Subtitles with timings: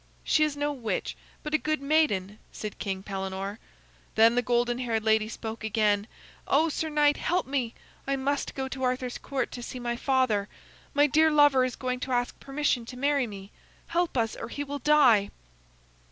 [0.23, 3.59] "She is no witch, but a good maiden," said King Pellenore.
[4.15, 6.07] Then the golden haired lady spoke again.
[6.47, 7.75] "Oh, sir knight, help me!
[8.07, 10.49] I must go to Arthur's Court to see my father.
[10.95, 13.51] My dear lover is going to ask permission to marry me.
[13.89, 15.29] Help us or he will die."